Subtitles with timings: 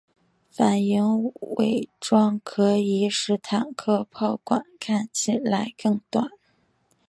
[0.49, 6.27] 反影伪装可以使坦克炮管看起来更短。